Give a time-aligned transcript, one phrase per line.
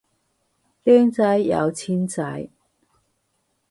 [0.83, 2.49] 靚仔有錢仔